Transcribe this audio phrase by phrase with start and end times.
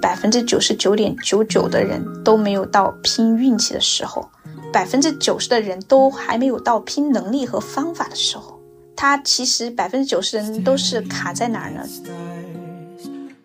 [0.00, 4.28] 百分之九十九点九九的人都没有到拼运气的时候，
[4.72, 8.58] 百分之九十的人都还没有到拼能力和方法的时候。
[8.96, 11.82] 他其实百分之九十人都是卡在哪儿呢？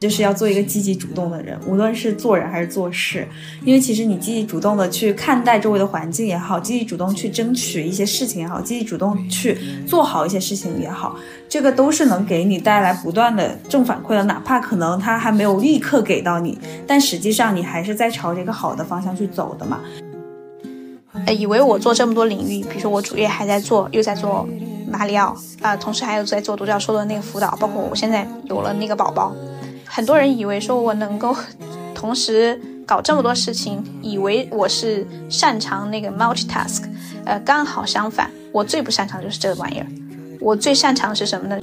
[0.05, 3.27] 就是要做一个积极主动的人，无论是做人还是做事。
[3.63, 11.15] 因为其实你积极主动的去看待周围的环境也好，积极主动去争取一些事情也好，积极主动去做好一些事情也好，
[11.49, 14.23] 这个都是能给你带来不断的正反馈的。
[14.25, 19.79] 哪怕可能他还没有立刻给到你，但实际上你还是在朝着一个好的方向去走的嘛。
[21.25, 24.47] 呃，以为我做这么多领域，比如说我主业还在做，又在做
[24.87, 29.35] 马里奥啊，同时还有在做独角兽的那个辅导，包括我现在有了那个宝宝。
[29.85, 31.35] 很多人以为说我能够
[31.95, 36.83] 同时搞这么多事情，以为我是擅长那个 multitask，
[37.25, 39.87] 呃，刚好相反，我最不擅长就是这个玩意儿。
[40.39, 41.59] 我最擅长是什么呢？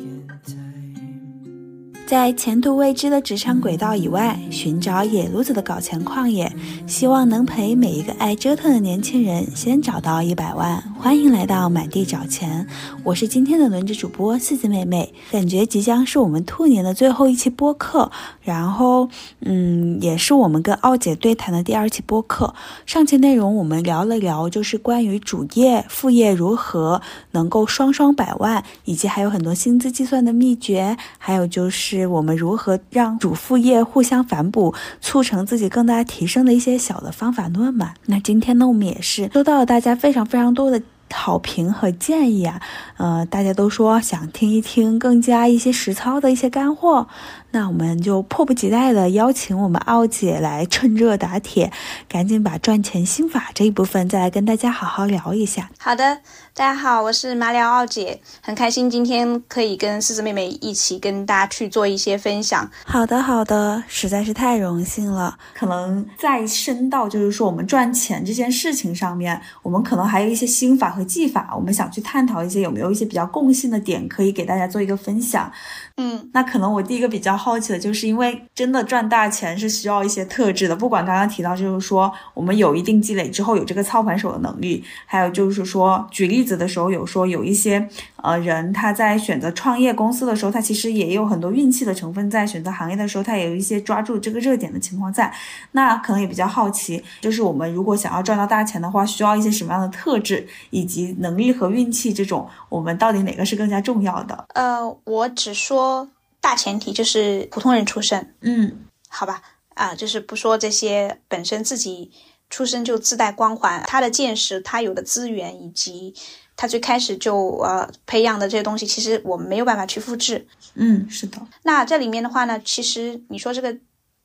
[2.13, 6.55] 在前途未知的职场轨道以外，寻找野路子的搞钱旷野，
[6.87, 10.79] 希望能陪每一个爱折腾的年轻人先找到一百万。
[11.01, 12.67] 欢迎来到满地找钱，
[13.03, 15.15] 我是今天的轮值主播四子妹妹。
[15.31, 19.09] 感觉即将是我们兔年的最后一期播客，然后，
[19.41, 22.55] 嗯，也是我们跟奥姐对谈的第二期播客。
[22.85, 32.02] 上期内容我们聊了聊，就是关于主业副业如何能够双双百万，以及还有很多薪资计算的秘诀，还有就是。
[32.07, 37.95] 我们如何让主副业互相反哺，促成自己更大提升的一些小的方法论嘛？
[38.07, 40.81] 那今天呢，我们也是收到了大家非常非常多的
[41.13, 42.61] 好评和建议啊，
[42.97, 47.07] 呃，大家都说想听一听更加一些实操的一些干货。
[47.55, 51.71] 那我们就迫不及待的邀请我们奥姐来趁热打铁，
[52.09, 55.71] 赶紧把赚钱心法这一部分再来跟大家好好聊一下。
[55.79, 56.19] 好的，
[56.55, 62.71] 大家好，我是马里奥奥姐，很开心今天可以跟思思妹妹一起跟大家去做一些分享。
[62.87, 65.37] 好的，好的，实在是太荣幸了。
[65.55, 75.53] 可能再深到就是说我们赚钱这件事情上面，我们可能还有一些心法和技法，我们想去探讨一些有没有一些比较共性的点，可以给大家做一个分享。
[75.97, 80.75] 嗯，那可能我第一个比较好奇的就是，因为真的赚大钱是需要一些特质的。
[80.75, 87.87] 不管刚刚提到，就是说我们有一定积累之后有这个操盘手的能力，还有就是说举例子的时候有说有一些
[88.17, 95.31] 呃人他在选择创业公司的时候，他其实也有很多运气的成分在；选择行业的时候，他也有一些抓住这个热点的情况在。
[95.73, 104.47] 那可能也比较好奇，就是我们如果想要赚到大钱的话，需要一些什么样的特质，以及能力和运气这种，我们到底哪个是更加重要的？
[104.55, 105.82] 呃，我只说。
[105.83, 106.09] 说
[106.41, 109.43] 大前提就是普通人出身，嗯，好吧，
[109.75, 112.13] 啊，就是不说这些本身自己
[112.51, 116.15] 出生就自带光环，他的见识，他有的资源，以及
[116.57, 120.47] 他最开始就呃培养的这些东西，其实我们没有办法去复制。
[120.75, 121.39] 嗯，是的。
[121.65, 123.77] 那这里面的话呢，其实你说这个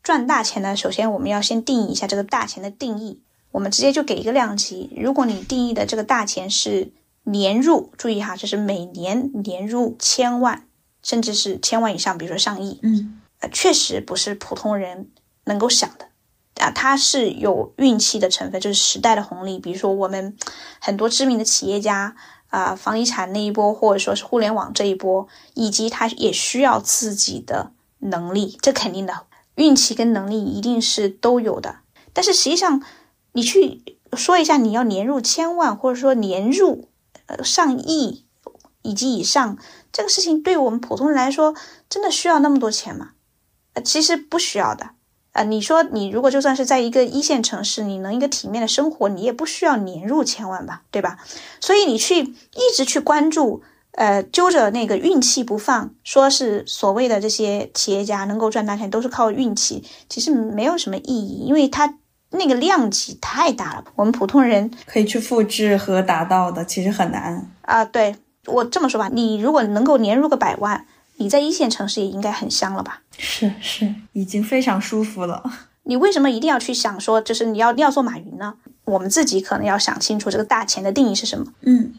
[0.03, 3.19] 赚大钱呢，首先我们要先定义一下这个大钱的定义，
[3.51, 4.91] 我们直接就给一个量级。
[4.95, 6.91] 如果你定义的这个大钱是
[7.23, 10.66] 年入，注意哈，这是每年年入千万。
[11.07, 15.09] 甚至是千万以上，比如说上亿，嗯，呃，确实不是普通人
[15.45, 16.09] 能够想的，
[16.61, 19.57] 啊，它是有运气的成分，就是时代的红利。
[19.57, 20.35] 比如说我们
[20.81, 22.17] 很多知名的企业家
[22.49, 31.77] 啊，房地产那一波，或者说是互联网这一波，以及他也需要自己的能力，这肯定的，运气跟能力一定是都有的。
[32.11, 32.83] 但是实际上，
[33.31, 33.81] 你去
[34.11, 36.89] 说一下，你要年入千万，或者说年入
[37.27, 38.25] 呃上亿
[38.81, 39.57] 以及以上。
[39.91, 41.55] 这个事情对我们普通人来说，
[41.89, 43.11] 真的需要那么多钱吗？
[43.73, 44.91] 呃，其实不需要的。
[45.33, 51.19] 呃，你说你如果就算是在一个一线城市，你能一个体面的生活，你也不需要年入千万吧，对吧？
[51.61, 53.61] 所以你去一直去关注，
[53.91, 61.99] 呃，揪着那个运气不放，说是所谓的这些企业家能够赚大钱都是靠运气，其实没有什么意义，因为他
[62.31, 67.85] 那个量级太大了，我们普通人可以去复制和达到的，其实很难啊。
[67.85, 68.15] 对。
[68.47, 70.85] 我这么说吧，你如果能够年入个百万，
[71.17, 73.01] 你在一线城市也应该很香了吧？
[73.17, 75.43] 是是，已经非常舒服了。
[75.83, 78.55] 你为什么一定要去想说，就是你要要做马云呢？
[78.85, 81.53] 我们自己可能要想清楚这个大钱的定义是什么。
[81.61, 81.93] 嗯，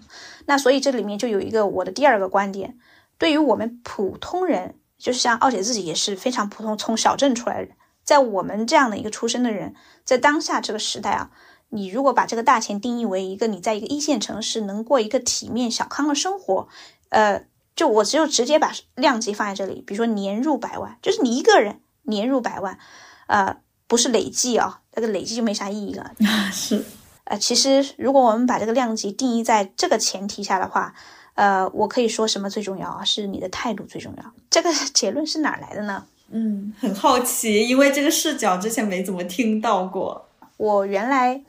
[0.47, 2.77] 那所以这里面就有一个我的第二个观点，
[3.19, 7.73] 对于我们普通人，就是像奥姐自己也是非常普通，从小镇出来的人，
[8.05, 9.75] 在我们这样的一个出身的人，
[10.05, 11.31] 在当下这个时代啊。
[11.71, 16.69] 你如果把这个大钱定义为一个你在一个一线城市能过一个体面小康的生活，
[17.11, 17.45] 呃，
[17.77, 22.79] 就我只有直接把量级放在这里，比如说年入百万，就是你一个人年入百万，
[23.27, 26.13] 呃，不是累计啊，那个累计就没啥意义了。
[26.51, 26.85] 是，
[27.25, 30.95] 呃，其实如果我们把这个量级定义在这个前提下的话，
[31.35, 33.05] 呃，我可以说什么最重要啊？
[33.05, 34.33] 是你的态度最重要。
[34.49, 36.07] 这个 结论是哪来的呢？
[36.31, 40.28] 嗯，很好奇，因为这个视角之前没怎么听到过。
[40.59, 41.43] 我原来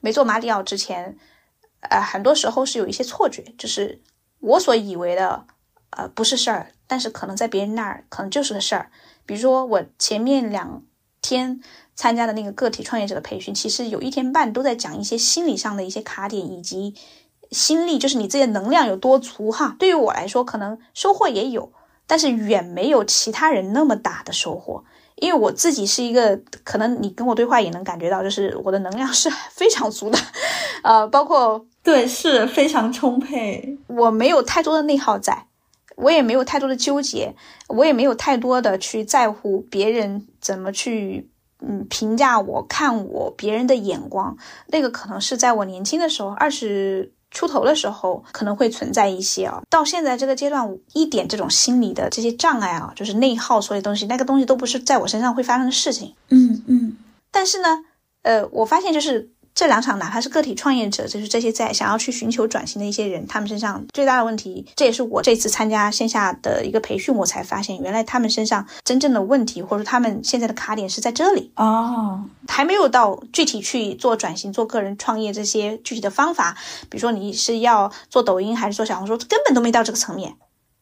[0.00, 1.16] 没做马里奥之前，
[1.80, 4.02] 呃，很多时候是有一些错觉，就是
[4.40, 5.46] 我所以为的，
[5.90, 8.90] 呃，不是事儿，但是可能在别人那儿可能就是个事儿。
[9.24, 10.82] 比如说我前面两
[11.20, 11.60] 天
[11.94, 16.94] 参加的那个个体创业者的培训，其实有一天半都在讲一些心理上的一些卡点以及
[17.50, 19.76] 心力，就是你自己的能量有多足哈。
[19.78, 21.72] 对于我来说，可能收获也有，
[22.06, 24.84] 但是远没有其他人那么大的收获。
[25.16, 30.18] 因为我自己是一个，可能你跟我对话也能感觉到，就是我的能量是 非常足的，
[30.84, 35.46] 呃，包括对是非常充沛，我没有太多的内耗在，
[35.96, 37.34] 我也没有太多的纠结，
[37.68, 41.30] 我也没有太多的去在乎别人怎么去
[41.60, 44.36] 嗯评价我、看我、别人的眼光，
[44.66, 47.12] 那个可能是在我年轻的时候，二十。
[47.30, 56.14] 出头的时候可能会存在一些啊，到现在这个阶段，一点这种心理的这些障碍啊，就是内耗所有东西，那个东西都不是在我身上会发生的事情。
[56.30, 56.96] 嗯嗯，
[57.30, 57.84] 但是呢，
[58.22, 59.30] 呃，我发现就是。
[59.56, 76.54] 这两场哪怕是个体创业者，就是这些在想要去寻求转型的一些人，他们身上最大的问题，这也是我这次参加线下的一个培训，我才发现原来他们身上真正的问题，或者说他们现在的卡点是在这里哦，还没有到具体去做转型、做个人创业这些具体的方法，
[76.90, 80.36] 比如说你是要做抖音还是做小红书，根本都没到这个层面，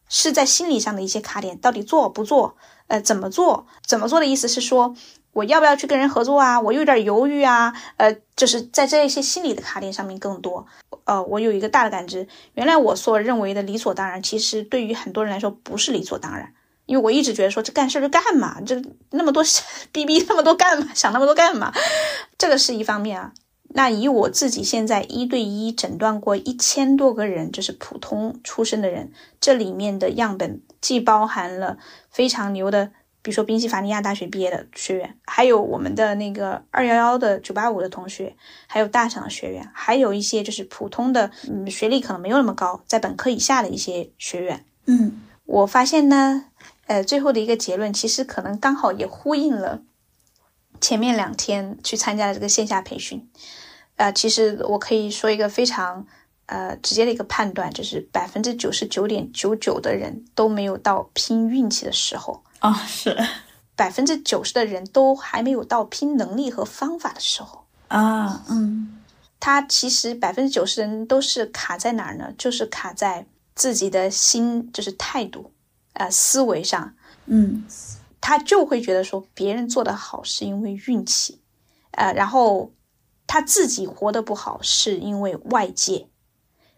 [0.08, 2.56] 是在心理上的一些卡点，到底做不做？
[2.88, 3.68] 呃，怎么做？
[3.86, 4.96] 怎么做的意思是说。
[5.34, 6.58] 我要不要去跟人合作啊？
[6.60, 10.66] 我有点犹豫啊，呃，就是在这一些心理的卡点上面更多。
[11.04, 16.54] 呃，我有一个大的感知，原来我所认为的理所当然，其实对于很多人来说不是理所当然。
[16.86, 19.42] 因为我一直觉得说这干事就干嘛，这那么多
[19.90, 21.72] 逼逼那么多干嘛， 想那么多干嘛？
[22.38, 23.32] 这个是一方面啊。
[23.76, 29.10] 那以我自己现在一对一诊断过一千多个人，就是普通出身的人，
[29.40, 31.76] 这里面的样本既包含了
[32.08, 32.92] 非常牛的。
[33.24, 38.36] 比如说宾夕法尼亚大学毕业的学员，还有我们的那个二幺幺的九八五的同学，
[38.66, 44.66] 还有大厂的学员，还有一些就是普通的，嗯，学历可能没有那么高，在本科以下的一些学员。
[44.84, 46.44] 嗯，我发现呢，
[46.86, 49.80] 呃，最后的一个结论其实可能刚好也呼应了
[50.78, 53.26] 前面两天去参加的这个线下培训。
[53.96, 56.06] 呃，其实我可以说一个非常
[56.44, 62.42] 呃直接的一个判断，就是百分之九十九点九九的人都没有到拼运气的时候。
[62.64, 63.14] 啊，是
[63.76, 68.42] 百分之九十的人都还没有到拼能力和方法的时候啊。
[68.48, 69.02] 嗯，
[69.38, 72.32] 他其实百分之九十人都是卡在哪儿呢？
[72.38, 75.52] 就是卡在自己的心，就是态度，
[75.92, 76.94] 呃，思维上。
[77.26, 77.66] 嗯，
[78.18, 81.42] 他就会觉得说别人做得好是因为运气，
[81.90, 82.72] 呃，然后
[83.26, 86.08] 他自己活得不好是因为外界。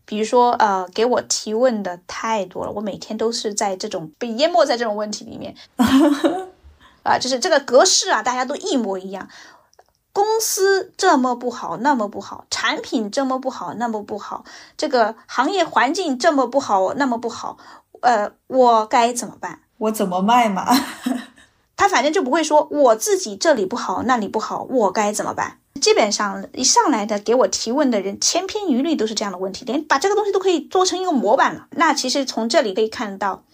[0.06, 5.54] 比如说，呃，给我提问的太多了，我每天都是在这种被淹没在这种问题里面，
[7.02, 9.28] 啊，就是这个格式啊，大家都一模一样。
[10.12, 14.44] 公司这么不好，那么不好，产品这么不好，那么不好，
[14.76, 17.58] 这个行业环境这么不好，那么不好，
[18.00, 19.60] 呃，我该怎么办？
[19.76, 20.64] 我怎么卖嘛？
[21.76, 25.58] 他反正就不会说我自己这里不好，那里不好，我该怎么办？
[25.86, 31.68] 基本上一上来的给我提问的人，千篇一律都是这样的问题，连把这个东西都可以做成一个模板了。
[31.70, 33.44] 那其实从这里可以看到，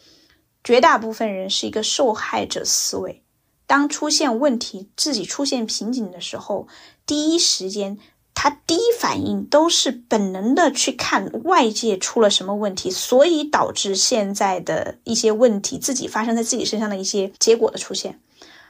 [0.64, 3.22] 绝大部分人是一个受害者思维。
[3.66, 6.68] 当出现问题、自己出现瓶颈的时候，
[7.04, 7.98] 第一时间
[8.32, 18.18] 他第一反应都是本能的去看外界出了什么问题，所以导致现在的一些问题自己发生在自己身上的一些结果的出现。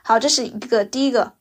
[0.03, 1.35] 好，这是一个第一个，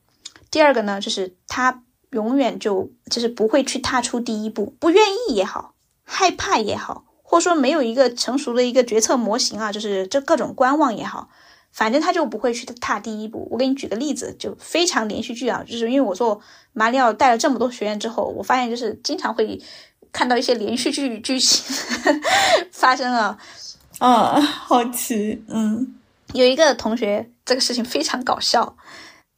[0.52, 1.82] 第二个呢，就是他。
[2.12, 11.30] 永远就就是不会去踏出第一步，不愿意也好，害怕也好，或者说没有一个成熟的一个决策模型啊，就是这各种观望也好，
[11.72, 13.48] 反正他就不会去踏第一步。
[13.50, 16.42] 我给你举个例子，就非常连续剧啊，就是因为我做
[16.74, 19.62] 马里奥带了这么多学员之后，我发现就是经常会
[20.12, 21.74] 看到一些连续剧剧情
[22.72, 23.38] 发生了，
[24.00, 25.96] 啊，好奇，嗯，
[26.34, 28.76] 有一个同学这个事情非常搞笑。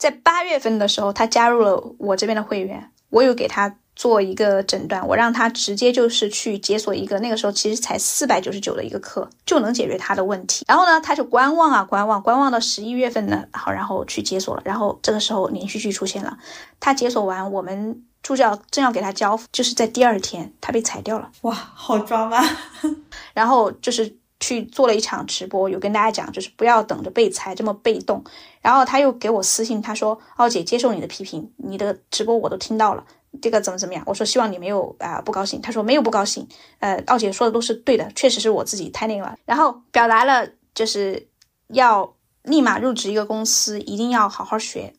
[0.03, 10.65] 在八月份的时候，他加入了我这边的会员，我有给他做一个诊断，我让他直接就是去解锁一个，那个时候其实才四百九十九的一个课就能解决他的问题。
[10.67, 14.62] 然后呢，他就观望啊观望，观望到十一月份呢，好，然后去解锁了。
[14.65, 16.38] 然后这个时候连续剧出现了，
[16.81, 21.31] 他解锁完，我们助教正要给他交付，就是在第二天他被裁掉了。
[21.43, 22.43] 哇，好抓马！
[23.33, 24.17] 然后就是。
[24.39, 28.22] 去做了一场直播，有跟大家讲，就是不要等着被裁这么被动。
[28.63, 33.05] 然后他又给我私信，他说：“奥姐接受你的批评，你的直播我都听到了，
[33.41, 36.48] 这个怎么怎么样？”我说：“希望你没有啊不高兴。”他说：“没有不高兴，
[36.79, 41.27] 呃，奥姐说的都是对的，确实是我自己太那个了。”然后表达了就是
[41.67, 44.93] 要立马入职一个公司，一定要好好学。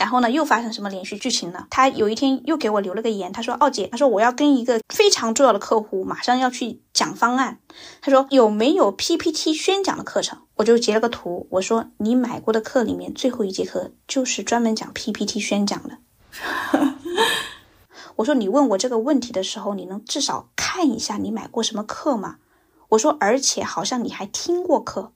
[0.00, 1.66] 然后呢，又发生什么连续剧情呢？
[1.68, 7.60] 他有一天又给我留了个言，他说：“奥姐，他说我要跟一个非常重要的客户马上要去讲方案，
[8.00, 15.98] 他说有没有 PPT 宣讲的课程？”我就截了个图，我说：“你买过的课里面最后一节课就是专门讲 PPT 宣讲的。”
[18.16, 22.36] 我说：“你问我这个问题的时候，你能至少看一下你买过什么课吗？”
[22.90, 25.12] 我说：“而且好像你还听过课。”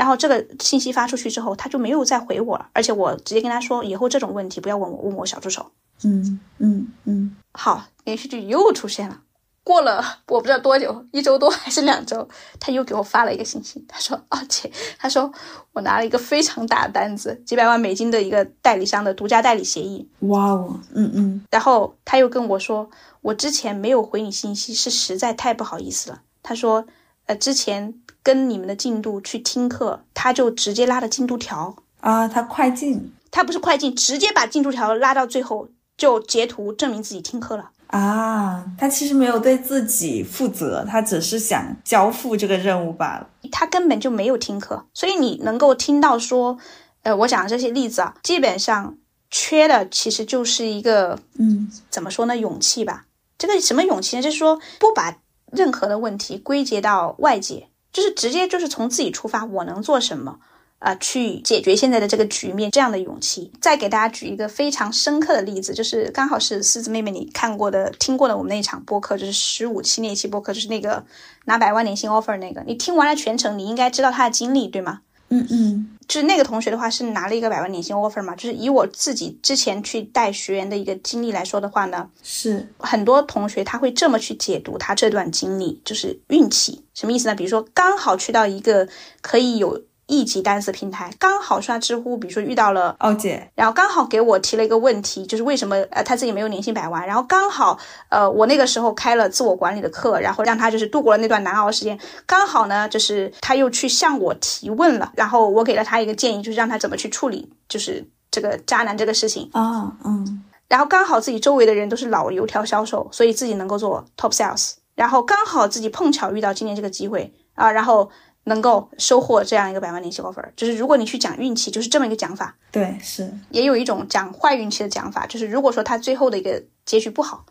[0.00, 2.70] 然后这个信息发出去之后，他就没有再回我了。
[2.72, 5.72] 而且我直接跟他说，以后这种问题不要问我，问我小助手。
[6.04, 7.36] 嗯嗯嗯。
[7.52, 9.20] 好，连续剧又出现了。
[9.62, 12.26] 过了我不知道多久，一周多还是两周，
[12.58, 15.30] 他又给我发了一个信息，他说：“啊姐，他说
[15.74, 21.44] 我拿了一个非常大的单子，几百万美金的一个代理商的独家代理协议。”哇哦，嗯嗯。
[21.50, 22.88] 然后他又跟我说，
[23.20, 26.22] 我之前没有回你信息，是实在太不好意思了。
[26.42, 26.86] 他说，
[27.30, 27.94] 呃，之前。
[28.22, 46.58] 跟你们的进度去听课，他就直接拉了进度条啊，他快进，他不是快进，直接把进度条拉到最后就截图证明自己听课了啊，他其实没有对自己负责，他只是想交付这个任务罢了，他根本就没有听课，所以你能够听到说，
[47.04, 48.98] 呃，我讲的这些例子啊，基本上
[49.30, 53.06] 缺的其实就是一个，嗯，怎么说呢，勇气吧，
[53.38, 54.22] 这个什么勇气呢？
[54.22, 55.16] 就是说不把
[55.52, 57.68] 任何的问题归结到外界。
[57.92, 60.38] 就是直接就是从自己出发，我能做什么
[60.78, 60.94] 啊？
[60.94, 63.50] 去解决现在的这个局面，这样的勇气。
[63.60, 71.04] 再给大家举一个非常深刻的例子，就是刚好是狮子妹妹你看过的、听过的我们那一场播客，就是十五期那期播客，就是那个
[71.46, 72.62] 拿百万年薪 offer 那个。
[72.64, 75.00] 你听完了全程，你应该知道他的经历，对吗？
[75.30, 87.34] 嗯嗯，就是那个同学的话是拿了一个百万年薪 offer 嘛，就是以我自己之前去带学员的一个经历来说的话呢，是很多同学他会这么去解读他这段经历，就是运气，什么意思呢？
[87.36, 88.88] 比如说刚好去到一个
[89.22, 89.80] 可以有。
[90.10, 118.10] 一级单词平台刚好刷知乎，比如说遇到了奥姐，然后刚好给我提了一个问题，就是为什么呃他自己没有年薪百万，然后刚好呃我那个时候开了自我管理的课，然后让他就是度过了那段难熬的时间，刚好呢就是他又去向我提问了，然后我给了他一个建议，就是让他怎么去处理就是这个渣男这个事情啊嗯，然后刚好自己周围的人都是老油条销售，所以自己能够做 top sales，然后刚好自己碰巧遇到今年这个机会啊，然后。
[118.44, 122.56] 能够收获这样一个百万年薪 offer，就是如果你去讲运气，就是这么一个讲法。
[122.72, 123.32] 对，是。
[123.50, 127.44] 也有一种讲坏运气的讲法，就是如果说他最后的一个结局不好，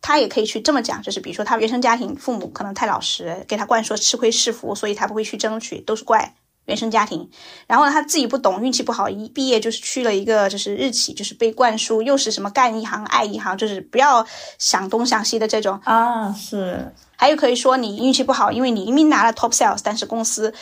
[0.00, 6.34] 他也可以去这么讲，就是比如说他原生家庭父母可能太老实，给他灌输吃亏是福，所以他不会去争取，都是怪
[6.66, 7.28] 原生家庭。
[7.66, 14.24] 然后他自己不懂，运气不好，一毕业就是去了一个就是日企，就是被灌输又是什么干一行爱一行，就是不要
[14.58, 16.92] 想东想西的这种啊，是。
[17.16, 20.52] 还有可以说你运气不好，因为你明明拿了 top sales，但是公司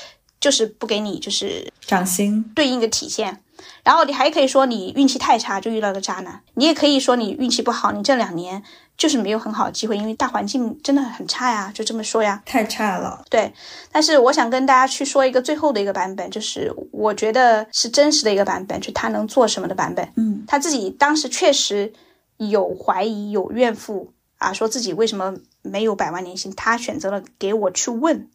[0.41, 3.43] 就是不给你就是涨薪对应的体现。
[3.85, 6.43] 然后你还可以说你运气太差，就遇到个渣男。
[6.55, 8.63] 你也可以说你运气不好，你这两年
[9.03, 12.41] 就是没有很好的机会，因为大环境真的很差呀，就这么说呀。
[12.47, 13.25] 太差了。
[13.29, 13.53] 对，
[13.91, 20.09] 但是我想跟大家去说一个最后的一个版本，就是我觉得是真实的一个版本，就他能做什么的版本。
[20.15, 21.93] 嗯，他自己当时确实
[22.37, 25.35] 有怀疑，有怨妇啊，说自己为什么。
[25.65, 28.29] 没有百万年薪，他选择了给我去问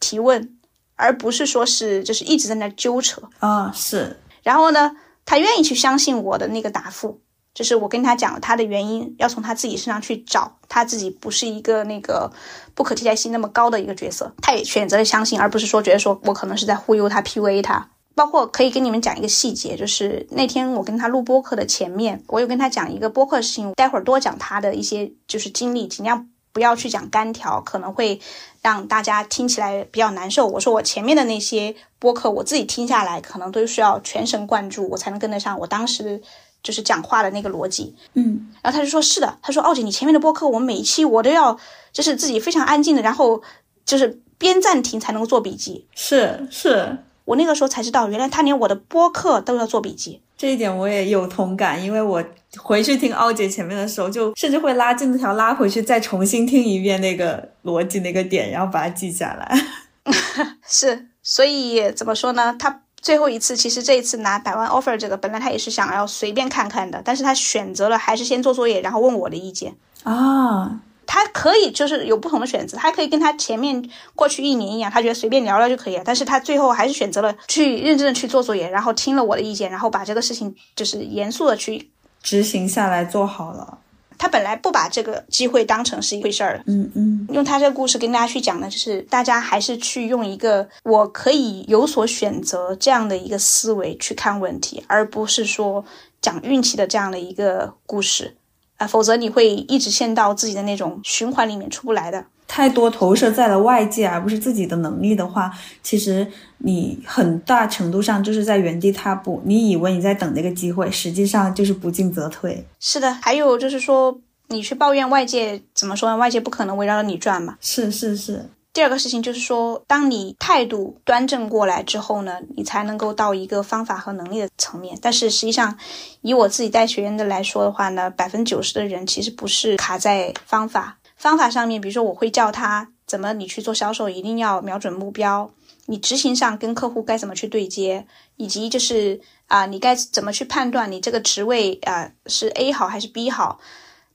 [0.00, 0.58] 提问，
[0.96, 3.70] 而不是说是就是一直在那纠扯啊。
[3.72, 7.20] 是，然后呢，他愿意去相信我的那个答复，
[7.54, 12.30] 就是我跟他讲他的原因，要从他自己身上去找，他自己不是一个那个
[12.74, 17.88] 不可替代性那么高的一个角色，他也选择了相信，而不是说觉得说我可能是在忽悠他、PUA 他。
[18.16, 26.28] 包括可以跟你们讲一个细节，就是那天我跟他录播客的前面，我有跟他讲一个播客事情，待会儿多讲他的一些就是经历，尽量。
[26.52, 28.20] 不要去讲干条，可能会
[28.62, 30.46] 让大家听起来比较难受。
[30.46, 36.22] 我说我前面的那些播客，我自己听下来，可能都需要全神贯注，我才能跟得上我当时
[36.64, 37.94] 就是讲话的那个逻辑。
[38.14, 41.56] 嗯，然后他就说是的，他说奥姐，你前面的播客，我每一期我都要
[41.92, 43.40] 就是自己非常安静的，然后
[43.84, 45.86] 就是边暂停才能够做笔记。
[45.94, 46.98] 是是。
[47.26, 50.20] 我那个时候才知道，原来他连我的播客都要做笔记。
[50.36, 52.22] 这一点我也有同感，因为我
[52.58, 59.58] 回去听奥姐前面的时候，就甚至会拉进度条拉回去，再重新听一遍那个逻辑那个点，然后把它记下来。
[60.68, 62.54] 是，所以怎么说呢？
[62.58, 70.80] 他最后一次，其实这一次拿百万 offer 这个，本来他也是想要随便看看的，但是他选择了还是先做作业，然后问我的意见啊。
[71.06, 76.02] 他可以就是有不同的选择，他可以跟他前面过去一年一样，他觉得随便聊聊就可以了。
[76.02, 81.90] 但是他最后还是选择了去认真的去做作业，然后听了我的意见，然后把这个事情就是严肃的去
[82.22, 83.78] 执行下来做好了。
[84.18, 86.62] 他本来不把这个机会当成是一回事儿。
[86.66, 95.84] 嗯嗯，用他这个故事跟大家去讲的，就是大家还是去用一个我可以有所选择这样的一个思维去看问题，而不是说
[96.20, 98.36] 讲运气的这样的一个故事
[98.76, 102.24] 啊，否则你会一直陷到自己的那种循环里面出不来的。
[102.46, 105.50] 太多投射在了外界，而不是自己的能力的话，
[105.82, 106.26] 其实
[106.58, 109.40] 你很大程度上就是在原地踏步。
[109.44, 112.64] 你以为你在等那个机会，实际上就是不进则退。
[112.78, 116.16] 是的，还有就是说，你去抱怨外界，怎么说呢？
[116.16, 117.56] 外界不可能围绕着你转嘛。
[117.60, 118.48] 是是是。
[118.74, 124.98] 第二个事情就是说，当你态度端正过来之后呢，你才能够到一个方法和能力的层面。
[125.00, 125.78] 但是实际上，
[126.22, 130.98] 以我自己带学员的来说的话呢，百分之九十的人其实不是卡在方法。
[131.16, 135.48] 方法上面，比如说我会教他怎么你去做销售，一定要瞄准目标。
[135.86, 138.04] 你执行上跟客户该怎么去对接，
[138.36, 143.60] 以及就是啊，你该怎么去判断你这个职位啊是 A 好还是 B 好？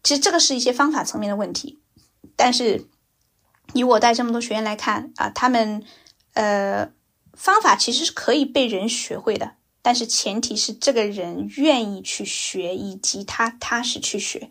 [0.03, 1.79] 其实这个是一些方法层面的问题。
[2.35, 2.85] 但是
[3.73, 5.83] 以我带这么多学员来看啊，他们
[6.33, 6.89] 呃
[7.33, 14.49] 方法其实是可以被人学会的，但是前提是这个人愿意去学，以及他踏实去学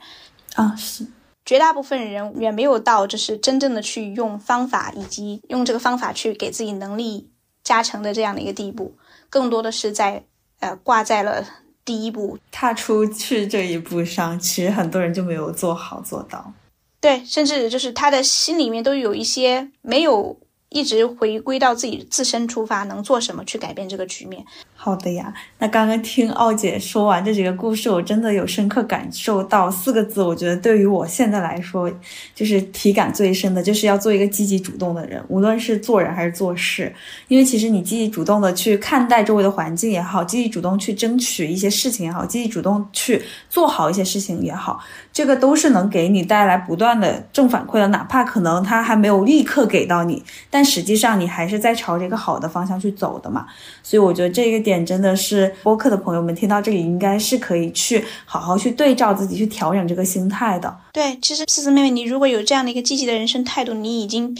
[0.54, 1.06] 啊是。
[1.44, 7.30] 绝大部分人远没有到，就是真正的去用方法，以及用这个方法去给自己能力
[7.64, 8.94] 加成的这样的一个地步，
[9.30, 10.22] 更多的是在
[10.60, 11.42] 呃挂在了
[11.86, 16.52] 第一步，踏出去这一步上，其实很多人就没有做好做到。
[17.00, 20.38] 对，甚至就是他的心里面都有一些没有。
[20.70, 24.44] 一直回归到自己自身出发，能做什么去改变这个局面？
[24.80, 31.92] 好的呀，那刚刚听奥姐说完这几个故事，我真的有深刻感受到四个字，我觉得对于我现在来说，
[32.32, 36.94] 就是体感最深的，就是要做一个积极主动的人，无论是做人还是做事。
[37.26, 43.20] 因为其实你积极主动的去看待周围的环境也好，积极主动去争取一些事情也好，积极主动去
[43.50, 44.78] 做好一些事情也好，
[45.12, 50.64] 这个都是能给你带来不断的正反馈的，哪怕可能他还没有立刻给到你，但。
[50.68, 53.46] 实际上，你还是在朝着一个好的方向去走的嘛，
[53.82, 60.76] 所以我觉得这个点真的是播客的朋友们听到这里，应该是可以去好好去对照自己，去调整这个心态的。
[60.92, 64.36] 对，其实思思妹妹，你如果有这样的一个积极的人生态度，你已经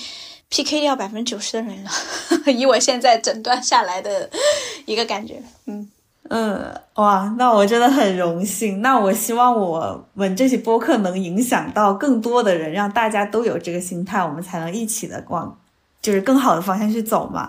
[0.50, 1.90] PK 掉百分之九十的人了。
[2.53, 4.29] 以我现在诊断下来的
[4.85, 5.88] 一个感觉，嗯。
[6.31, 8.83] 嗯，哇，那我真的很荣幸。
[8.83, 15.59] 那我希望我们这期播客能影响到更多的人，让大家都有这个心态，我们才能一起的往，
[16.03, 17.48] 就是更好的方向去走嘛。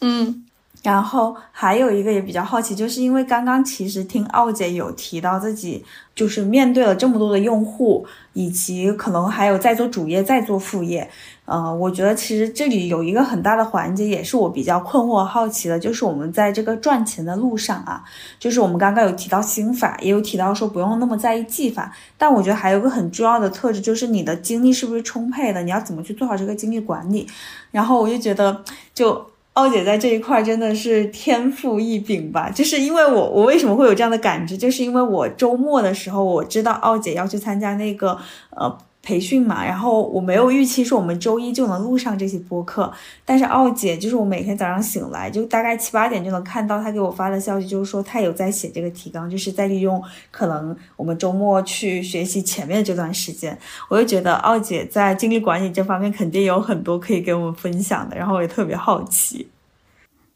[0.00, 0.45] 嗯。
[0.86, 11.10] 然后还有一个也比较好奇，就是因为刚刚其实听奥姐有提到自己就是面对了这么多的用户，以及可能还有在做主业，在做副业。
[11.44, 18.04] 呃，我觉得其实这里有一个很大的环节，也是我比较困惑、好奇的，就是我们在这个赚钱的路上啊，
[18.38, 27.26] 就是我们刚刚有提到心法，也有提到说不用那么在意技法，但我觉得还有个很重要的特质，就是你的精力是不是充沛的，你要怎么去做好这个精力管理。
[27.72, 28.62] 然后我就觉得
[28.94, 29.26] 就。
[29.56, 32.50] 奥姐在这一块真的是天赋异禀吧？
[32.50, 34.56] 就是因为我，我为什么会有这样的感知？
[34.56, 38.18] 就是因为我周末的时候，我知道奥姐要去参加那个
[38.50, 38.78] 呃。
[39.06, 42.92] 培训嘛，然后我没有预期说我们周一就能录上这期播客，
[43.24, 53.56] 但是奥姐就是我每天早上醒来就大概七八点就能看到她给我发的消息，就是说她有在写这个提纲，就是在利用可能我们周末去学习前面这段时间，
[53.88, 59.46] 我就觉得奥姐在精力管理这方面肯定有很多可以给我们分享的，然后我也特别好奇。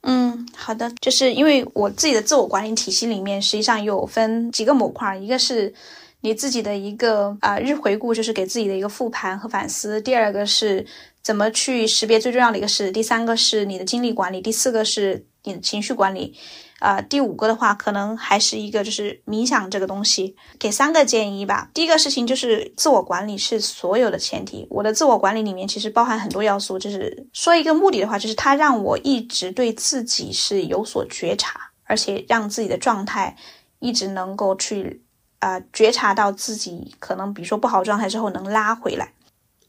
[0.03, 5.75] 嗯，好的，就是因为我自己的自我管理体系里面实际上有分几个模块，一个是。
[6.23, 10.01] 你自己的一个啊日回顾，就是给自己的一个复盘和反思。
[10.01, 10.87] 第二个是
[11.23, 12.91] 怎么去识别最重要的一个事。
[12.91, 14.41] 第三个是你的精力管理。
[14.41, 16.37] 第四个是你的情绪管理。
[16.79, 20.35] 啊，第五个的话，可能还是一个就是冥想这个东西。
[20.59, 21.71] 给三个建议吧。
[21.75, 24.67] 第一个事情就是自我管理是所有的前提。
[24.71, 26.79] 我的自我管理里面其实包含很多要素。
[26.79, 33.37] 就是说一个目的的话，就是它让我一直对自己是有所觉察，而且让自己的状态
[33.79, 35.03] 一直能够去。
[35.41, 39.13] 啊，觉察到自己可能，比如说不好状态之后，能拉回来。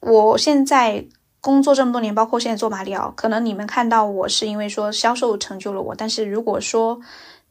[0.02, 1.06] 我现在
[1.40, 7.00] 工作这么多年，包括现在做马里奥，可能你们看到我是因为说销售成就了我，但是如果说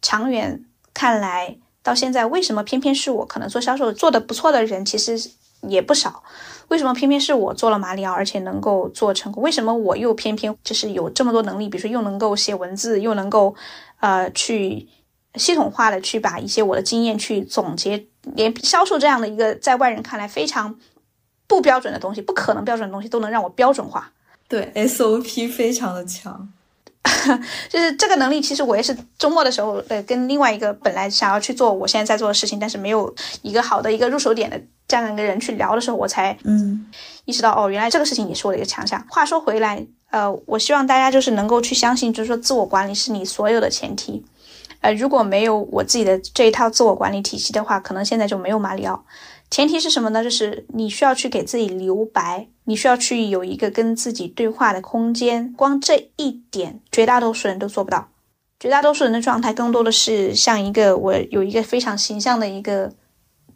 [0.02, 3.24] 长远看来，到现在为什么偏偏是我？
[3.24, 5.30] 可能做销售做的不错的人其实
[5.62, 6.22] 也不少，
[6.68, 9.42] 为什么偏偏是我做了马里奥，而且能够做成功？
[9.42, 11.70] 为什么我又偏偏就是有这么多能力？
[11.70, 13.54] 比如说又能够写文字，又能够
[14.00, 14.86] 呃去。
[15.36, 18.04] 系统化的去把一些我的经验去总结，
[18.34, 20.74] 连销售这样的一个在外人看来非常
[21.46, 24.12] 不标准的东西，不可能标准的东西都能让我标准化。
[24.48, 26.48] 对，SOP 非常的强，
[27.70, 28.40] 就是这个能力。
[28.40, 36.84] 其实我也是周末的时候，呃，跟另外一个本来想要去做我现在在做的事情，但是没有一个好的一个入手点的这样一个人去聊的时候，我才嗯
[37.24, 39.00] 意识到，哦，原来这个事情也是我的一个强项。
[39.08, 44.24] 话说回来，呃，我希望大家就是能够去相信，就是说自我管理是你所有的前提。
[44.80, 49.04] 呃，如果没有我自己的这一套自我管理体系的话，可能现在就没有马里奥。
[49.50, 50.22] 前提是什么呢？
[50.22, 55.52] 就是你需要去给自己留白，你需要去有一个跟自己对话的空间。
[55.54, 58.08] 光这一点，绝大多数人都做不到。
[58.58, 62.92] 绝大多数人的状态更多的是像一个我有一个非常形象的一个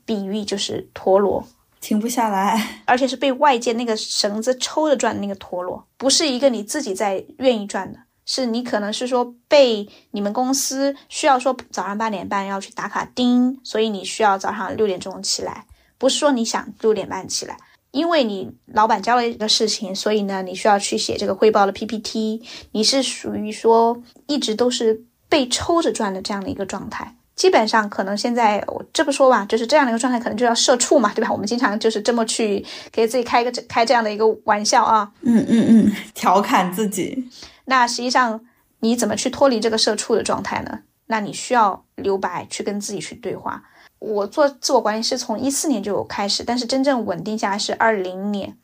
[0.04, 1.46] 比喻，就是陀螺。
[1.80, 15.66] 停不下来， 而且是被外界那个绳子抽着转的那个陀螺，不是一个你自己在愿意转的，是你可能是说被你们公司需要说早上八点半要去打卡钉，所以你需要早上六点钟起来，
[15.98, 17.56] 不是说你想六点半起来，
[17.90, 27.16] 因为你老板交了一个事情，所以呢你需要去写这个汇报的 PPT，你是属于说一直都是被抽着转的这样的一个状态。
[27.36, 31.32] 基本上可能现在我这么说吧，就是这样的一个状态，可能就要社畜嘛，对吧？
[31.32, 35.10] 我们经常就是这么去给自己开一个开这样的一个玩笑啊。
[35.22, 37.28] 嗯嗯嗯，调侃自己。
[37.66, 38.44] 那实际上
[38.80, 40.80] 你怎么去脱离这个社畜的状态呢？
[41.06, 43.62] 那你需要留白，去跟自己去对话。
[43.98, 48.56] 我做自我管理是从一四年就有开始，但是真正稳定下来是二零年，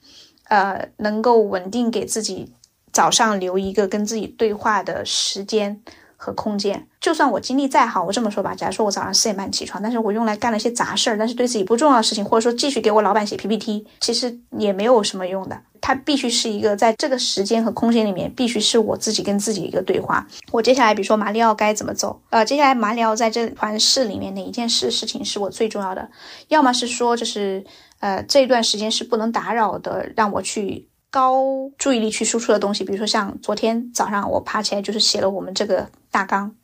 [0.49, 2.53] 呃，能够稳定给自己
[2.93, 5.83] 早上留一个跟自己对话的时间。
[6.23, 15.59] 和空间，就算我精力再好，我这么说吧，假如说我早上四点半起床，但是我用来干了一些杂事儿，但是对自己不重要的事情，或者说继续给我老板写 PPT，其实也没有什么用的。
[15.81, 20.27] 它必须是一个在这个时间和空间里面，必须是我自己跟自己一个对话。
[20.53, 22.21] 我接下来，比如说马里奥该怎么走？
[22.29, 26.11] 呃，接下来马里奥在这团事里面哪一件事事情是我最重要的？
[26.49, 27.65] 要么是说，就是
[28.01, 30.90] 呃这段时间是不能打扰的，让我去。
[31.11, 36.55] 高注意力去输出的东西，比如说像昨天早上我爬起来就是写了我们这个大纲，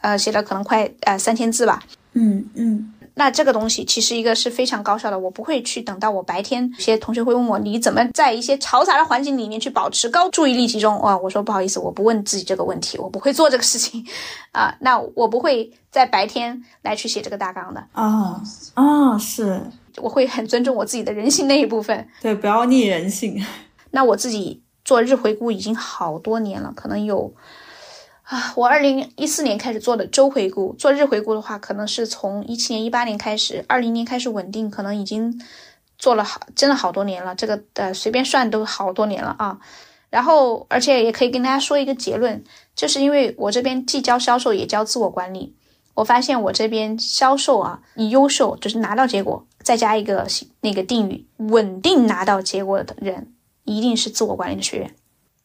[0.00, 1.82] 呃，写了可能快呃三千字吧。
[2.12, 6.68] 嗯嗯，那这个东西其实一个是非常高效的，我不会去等到我白天。
[6.74, 10.98] 有些同学会问我，你怎么在一些嘈杂的环境里面去保持高注意力集中？
[11.00, 14.04] 哇，我说不好意思，我不问自己这个问题，我不会做这个事情
[14.52, 14.74] 啊。
[14.80, 17.86] 那我不会在白天来去写这个大纲的。
[17.92, 18.42] 啊
[18.74, 19.62] 啊，是，
[19.98, 22.06] 我会很尊重我自己的人性那一部分。
[22.20, 23.40] 对，不要逆人性。
[23.90, 27.34] 那我自己做日回顾已经好多年了，可能有
[28.22, 35.40] 啊，我二零一四年开始做的周回顾，做日回顾的话，可能是从一七年、一八年开始，二零年开始稳定，可能已经
[35.98, 37.34] 做了好，真的好多年了。
[37.34, 39.58] 这个呃，随便算都好多年了啊。
[40.10, 42.42] 然后，而且也可以跟大家说一个结论，
[42.74, 45.54] 就是因为我这边既教销售也教自我管理，
[45.94, 50.26] 我发现我这边销售啊，你优秀就是拿到结果，再加一个
[50.62, 53.34] 那个定语，稳定拿到结果的人。
[53.76, 54.94] 一定是自我管理的学员，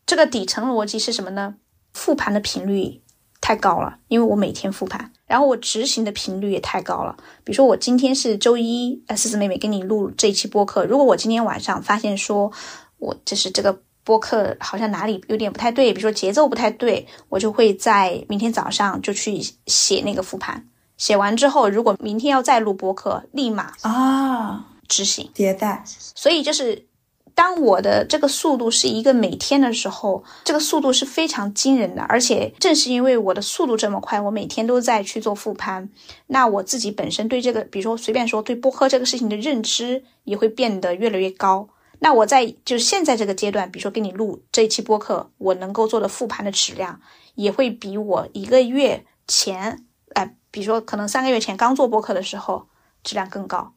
[0.05, 1.55] 这个底层逻辑是什么呢？
[1.93, 3.01] 复盘的频率
[3.41, 7.15] 太高了，因为我每天复盘，然后我执行的频率也太高了。
[7.43, 12.51] 比如说我今天是周一，呃，思思妹妹跟你录这一期播客，如果我今天晚上发现说
[12.97, 26.87] 我就是这个播客好像哪里有点不太对，比如说节奏不太对，我就会在明天早上就去写那个复盘，写完之后，如果明天要再录播客，立马啊执行迭代，所以就是。
[27.35, 32.03] 当我的这个速度是一个每天的时候，这个速度是非常惊人的。
[32.03, 35.89] 而且正是因为我的速度这么快，我每天都在去做复盘，
[36.27, 41.67] 那我自己本身对这个，比如说随便说对播客这个事情的认知也会变得越来越高。
[41.99, 47.01] 那我在就现在这个阶段，比如说给你录这一期播客，我能够做的复盘的质量
[47.35, 52.67] 也会比我一个月前，哎，比如说可能三个月前刚做播客的时候
[53.03, 53.73] 质量更高。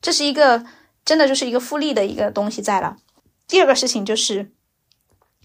[0.00, 0.64] 这是一个。
[1.04, 2.96] 真的就是一个复利的一个东西在了。
[3.46, 4.50] 第二个事情就是，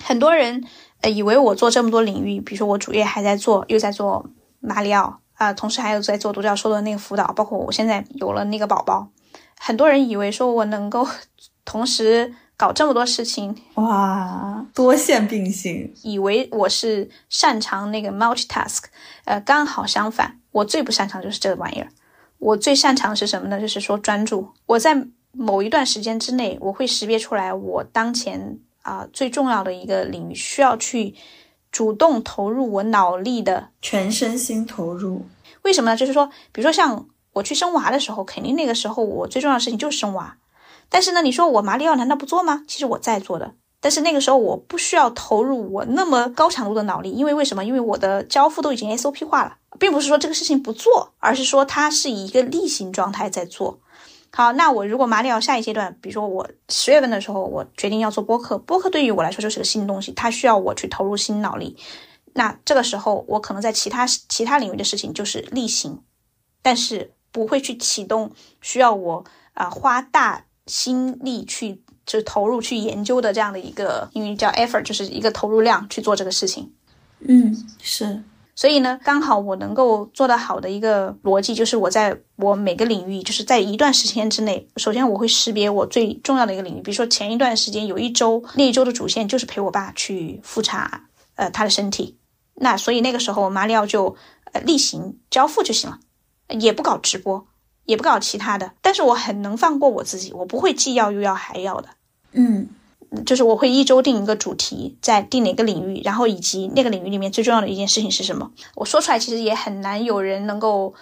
[0.01, 0.63] 很多人
[1.01, 4.29] 呃以为我做这么多领域，比如说我主业还在做，又在做
[4.61, 9.09] 马里奥啊，同时还有在做独角兽的那个辅导，包括我现在有了那个宝宝，
[9.59, 11.05] 很多人以为说我能够
[11.65, 18.83] 同时搞这么多事情，哇，多线并行，以为我是擅长那个 multitask，
[19.25, 21.89] 呃，刚好相反，我最不擅长就是这个玩意儿，
[22.37, 23.59] 我最擅长是什么呢？
[23.59, 25.07] 就是说专注，我在。
[25.39, 31.15] 某一段时间之内，我会识别出来我当前啊最重要的一个领域，需要去
[31.71, 35.25] 主动投入我脑力的全身心投入。
[35.61, 35.95] 为什么呢？
[35.95, 40.35] 就是说，比如说像我去生娃的时候，肯定那个时候我最重要的事情就是生娃。
[40.89, 42.63] 但是呢，你说我马里奥难道不做吗？
[42.67, 47.63] 其实我在做的，但是那个时候我不需要投入我那么高强度的脑力，因为为什么？
[47.63, 53.79] 因为我的交付都已经 SOP 化了，并不是说这个事情不做，而是说它是以一个例行状态在做。
[54.31, 61.75] 好，那我如果马里奥下一阶段，比如说我十月份的时候，我决定要做播客，播客对于我来说就是个新东西，它需要我去投入新脑力。
[62.33, 66.03] 那这个时候，我可能在其他其他领域的事情就是例行，
[66.61, 76.71] 但是不会去启动需要我啊花大心力去就是投入去研究的这样的一个因为叫 effort，就是一个投入量去做这个事情。
[77.19, 78.21] 嗯，是。
[78.59, 86.81] 所以呢，刚好我能够做得好的一个逻辑，就是我在我每个领域，就是在一段时间之内，首先我会识别我最重要的一个领域。
[86.81, 92.17] 比如说前一段时间有一周，那一周的主线就是陪我爸去复查，呃，他的身体。
[92.55, 94.17] 那所以那个时候马里奥就
[94.51, 95.97] 呃例行交付就行了，
[96.49, 97.47] 也不搞直播，
[97.85, 98.73] 也不搞其他的。
[98.81, 101.87] 但是我很能放过我自己，我不会既要又要还要的。
[102.33, 102.67] 嗯。
[103.25, 108.51] 就是我会一周定一个主题，在定哪个领域，然后以及那个领域里面最重要的一件事情是什么。
[108.75, 110.93] 我说出来其实也很难有人能够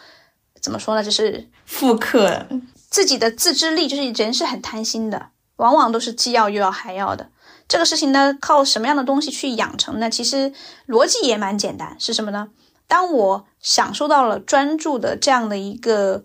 [0.62, 1.04] 怎么说呢？
[1.04, 2.48] 就是复刻
[2.90, 7.30] 自己的自制力，就是人是很贪心的，往往都是既要又要还要的。
[7.68, 10.10] 这个事情呢，靠什么样的东西去养成呢？
[10.10, 10.54] 其实
[10.88, 12.48] 逻辑也蛮简单，是什么呢？
[12.88, 16.24] 当我享受到了专注的这样的一个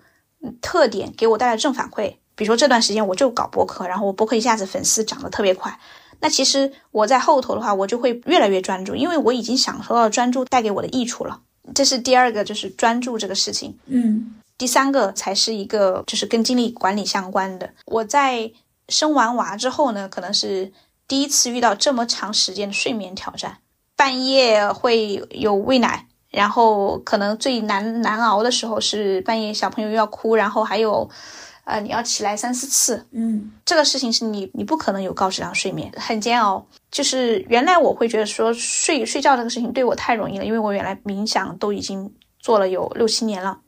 [0.61, 2.19] 特点，给我带来正反馈。
[2.35, 5.79] 比如说这段时间我就搞博客，然后我博客一下子粉丝涨得特别快，
[6.21, 11.41] 那其实我在后头的话，我就会越来越专注，因为我已经享受到专注带给我的益处了。
[11.75, 13.77] 这是第二个，就是专注这个事情。
[13.87, 17.71] 嗯，第三个才是一个，就是跟精力管理相关的。
[17.87, 18.51] 我在
[18.89, 20.73] 生完娃之后呢，可能是
[21.07, 23.59] 第一次遇到这么长时间的睡眠挑战，
[23.97, 31.11] 半夜会有喂奶，然后可能最难难熬的时候是半夜小朋友又要哭，然后还有。
[31.65, 36.67] 呃，你要起来三四次，嗯，这个事情是你你不可能有高质量睡眠，很煎熬。
[36.91, 43.61] 就是原来我会觉得说睡睡觉这个事情对我太容易了，因为我原来冥想都已经做了有六七年了，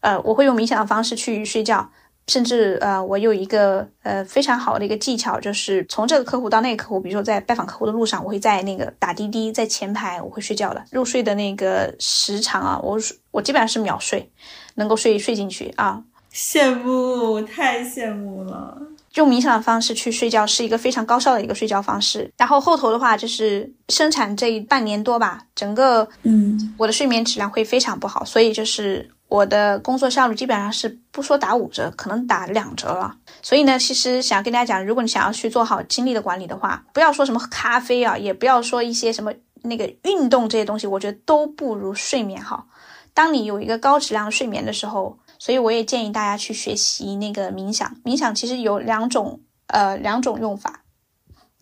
[0.00, 1.88] 呃，我会用冥想的方式去睡觉，
[2.26, 10.84] 甚至呃，我有一个呃非常好的一个技巧，就是从这个客户到那个客户，比如说在拜访客户的路上，我会在那个打滴滴在前排，我会睡觉的。
[10.90, 12.98] 入睡的那个时长啊，我
[13.30, 14.30] 我基本上是秒睡，
[14.74, 16.02] 能够睡睡进去啊。
[16.32, 18.76] 羡慕，太羡慕了！
[19.14, 22.30] 用冥想的方式去睡觉是一个非常高效的一个睡觉方式。
[22.36, 33.16] 然后后头的话就是生产这半年多吧，整个嗯，我的睡眠质量会非常不好，所以就是我的工作效率基本上是不说打五折，可能打两折了。
[33.42, 42.66] 所以呢，其实想要跟大家讲，如果你想要去做好精力的管理的话，不要说什么咖啡啊，也不要说一些什么那个运动这些东西，我觉得都不如睡眠好。
[43.12, 45.18] 当你有一个高质量的睡眠的时候。
[45.38, 47.96] 所以我也建议大家去学习那个冥想。
[48.04, 50.84] 冥想其实有两种，呃，两种用法。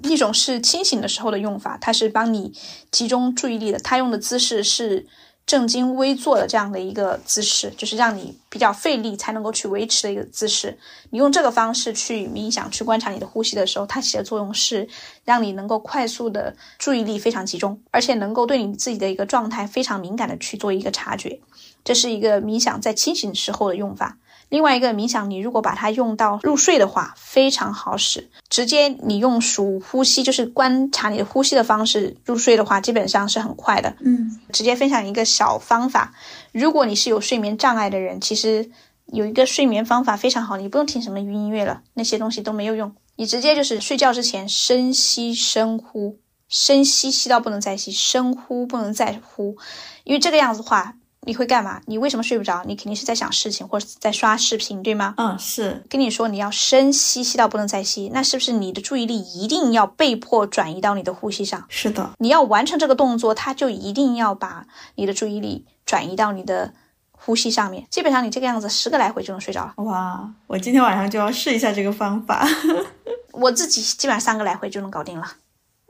[0.03, 2.53] 一种是清醒的时候的用法，它是帮你
[2.91, 3.79] 集中注意力的。
[3.79, 5.07] 它用的姿势是
[5.47, 10.77] 正襟危坐的这样的一个姿势，就是让你比较费力才能够去维持的一个姿势。
[11.11, 14.89] 你用这个方式去冥想，去观察你的呼吸的时候，它起的作用是
[15.25, 21.39] 让你能够快速的注意力非常集中，而且能够对你自己的一个状态非常敏感的去做一个察觉。
[21.85, 24.19] 这是一个冥想在清醒时候的用法。
[24.49, 28.31] 另外一个冥想，你如果把它用到入睡的话，非常好使。
[28.49, 33.97] 直接你用数呼吸，就是观察你的呼吸的方式入睡的话，基本上是很快的。
[34.01, 36.15] 嗯，直接分享一个小方法。
[36.53, 38.71] 如果你是有睡眠障碍的人，其实
[39.07, 42.95] 有一个睡眠方法非常好，你不用听什么音乐了，那些东西都没有用。
[43.17, 49.57] 你直接就是睡觉之前深吸深呼，深吸吸到不能再吸，深呼不能再呼，
[50.05, 50.95] 因为这个样子的话。
[51.27, 51.81] 你会干嘛？
[51.87, 52.62] 你为什么睡不着？
[52.65, 55.15] 你肯定是在想事情，或者在刷视频，对吗？
[55.19, 55.85] 嗯，是。
[55.91, 61.67] 跟你说，你要深吸，吸到不能再吸，那是不是你的注意力一定要被迫转移到你的呼吸上？
[61.69, 62.12] 是的。
[62.19, 66.73] 你要完成这个动作，它就一定要把你的注意力转移到你的
[67.11, 67.87] 呼吸上面。
[67.91, 69.75] 基本上你这个样子十个来回就能睡着了。
[69.85, 72.47] 哇，我今天晚上就要试一下这个方法。
[73.33, 75.27] 我自己基本上三个来回就能搞定了。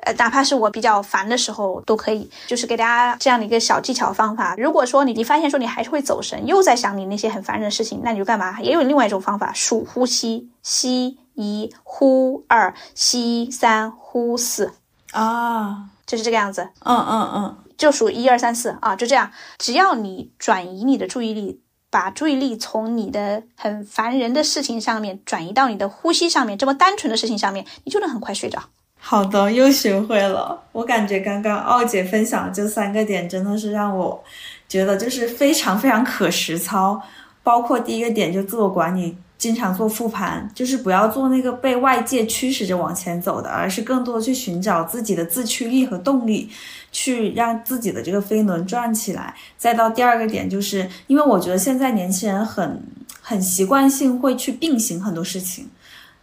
[0.07, 4.55] 呃，哪怕是我比较烦的时候都可以，就是给大家这样的一个小技巧方法。
[4.57, 8.61] 如果说你你发现说你还是会走神，又在想你那些很烦人的事情，那你就干嘛？
[8.61, 14.75] 也有另外一种方法，数呼吸，吸一呼二，吸三呼四
[15.11, 16.69] 啊，就是这个样子。
[16.85, 19.33] 嗯嗯嗯，就数一二三四啊，就这样。
[19.59, 28.63] 只要你转移你的注意力，把注意力从你的很烦人的事情上面转移到你的呼吸上面，这么单纯的事情上面，你就能很快睡着。
[29.09, 30.61] 好的，又学会了。
[30.73, 34.21] 我感觉刚刚奥姐分享的这三个点，真的是让我
[34.69, 37.01] 觉得就是非常非常可实操。
[37.45, 46.51] 包括第一个点，就自我管理，经常做复盘，就是不要做那个被外界驱使着往前走的，而是更多的去寻找自己的自驱力和动力，
[46.91, 49.33] 去让自己的这个飞轮转起来。
[49.57, 52.83] 再到第二个点，就是因为我觉得现在年轻人很
[53.23, 55.71] 很习惯性会去并行很多事情。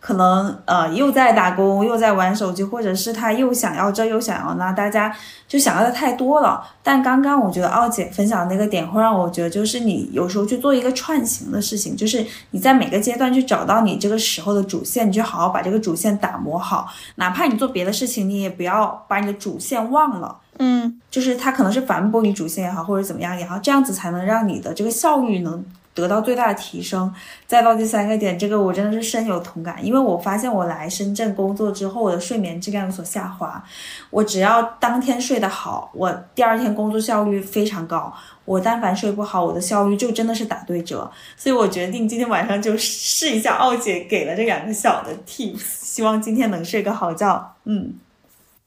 [0.06, 5.16] 可能呃又在打工又在玩手机，或者是他又想要这又想要那，大家
[5.48, 6.62] 就想要的太多了。
[6.84, 16.90] 但刚刚我觉得奥姐分享的那个点会让我觉得，就是你有时候去做一个串行的事情，就是你在每个阶段去找到你这个时候的主线，你就好好把这个主线打磨好。
[17.16, 20.38] 哪怕你做别的事情，你也不要把你的主线忘了。
[20.60, 25.64] 嗯，就是它可能是反驳你主线也好，或者怎么样也好，这样子才能让你的这个效率能。
[25.94, 27.14] 得到最大的提升，
[27.46, 33.64] 再到第三个点，这个我真的是深有同感，因为我发现我来深圳工作之后，我的睡眠质量有所下滑。
[34.10, 38.12] 我只要当天睡得好，我第二天工作效率非常高；
[38.46, 41.10] 我但凡睡不好，我的效率就真的是打对折。
[41.38, 47.56] 所以我决定今天晚上就试一下奥姐给了这两个小的 tips，希望今天能睡个好觉。
[47.66, 47.94] 嗯。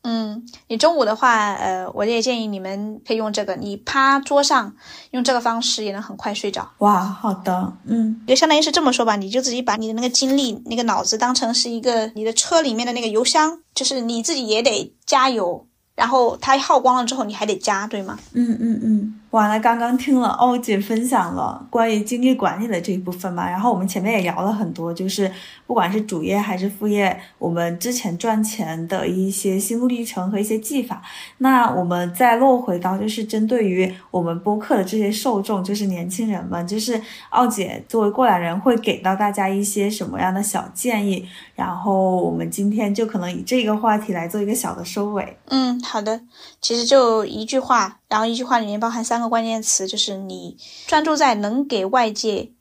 [0.09, 4.73] 嗯，你中午的话，呃，我也建议你们可以用这个，你趴桌上
[5.11, 6.71] 用这个方式也能很快睡着。
[6.79, 15.67] 哇，好的，嗯，就相当于是这么说吧，你就自己把你的那个精力、那个脑子当成是一个你的车里面的那个油箱，就是你自己也得加油，
[15.97, 18.17] 然后它耗光了之后你还得加，对吗？
[18.33, 19.21] 嗯嗯嗯。
[19.31, 25.31] 完了，刚刚听了欧姐分享了关于精力管理的这一部分嘛，然后我们前面也聊了很多，就是
[25.67, 31.03] 不管是主业还是副业，我们之前赚钱的一些心路历程和一些技法。
[31.39, 36.99] 那我们再落回到，就是针对于我们播客的这些受众，就是年轻人们，就是
[37.31, 41.29] 奥姐作为过来人，会给到大家一些什么样的小建议？
[41.55, 45.37] 然后我们今天就可能以这个话题来做一个小的收尾。
[45.49, 46.23] 嗯，好的，
[46.63, 47.99] 其实就一句话。
[48.09, 52.53] 然后一句话里面包含三个关键词，就是你专注在能给外界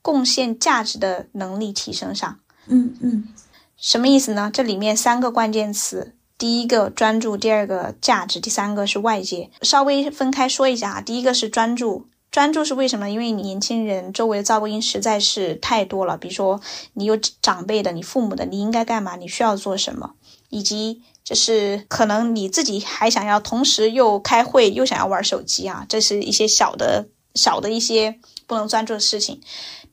[0.00, 2.38] 贡献价值的能力提升上。
[2.66, 3.28] 嗯嗯，
[3.76, 4.50] 什么意思呢？
[4.52, 9.50] 这里面三个关键词，第一个专注，第二个价值，第三个是外界。
[9.60, 11.00] 稍微分开说一下啊。
[11.02, 13.10] 第一个是专注，专注是为什么？
[13.10, 16.16] 因为你年轻人周围的噪音实在是太多了。
[16.16, 16.60] 比如说
[16.94, 19.16] 你有长辈的，你父母的，你应该干嘛？
[19.16, 20.14] 你需要做什么？
[20.48, 29.40] 以及就是可能你自己还想要同时又开会又想要玩手机啊，这是一些小的小的一些不能专注的事情。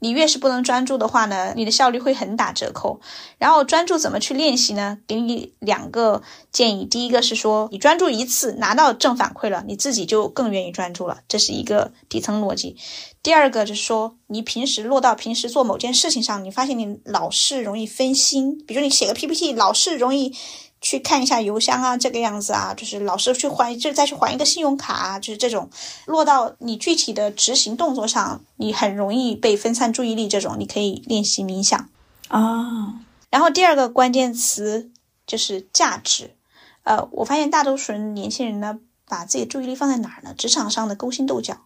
[0.03, 2.99] 你越是不能专注的话呢，你的效率会很打折扣。
[3.37, 4.97] 然后专注怎么去练习呢？
[5.07, 6.85] 给你两个建议。
[6.85, 12.75] 第一个是说，你专注一次拿到正反馈了，你自己就更愿意专注了，这是一个底层逻辑。
[13.21, 20.33] 第二个就是说，你平时落到平时做某件事情上，你发现你老是容易分心，比如你写个 PPT，老是容易。
[20.81, 25.69] 去看一下邮箱啊，这个样子啊，就是老是去还，就再去还一个信用卡啊，就是这种
[26.05, 30.27] 落到你具体的执行动作上，你很容易被分散注意力。
[30.27, 31.87] 这种你可以练习冥想
[32.29, 32.99] 啊。
[33.29, 34.89] 然后第二个关键词
[35.27, 36.35] 就是价值。
[36.83, 40.33] 呃，我发现大多数人年轻人呢，把自己的注意力放在哪儿呢？
[40.35, 41.57] 职场上的勾心斗角，